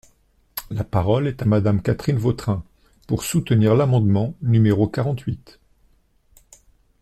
[0.71, 2.63] La parole est à Madame Catherine Vautrin,
[3.05, 5.59] pour soutenir l’amendement numéro quarante-huit.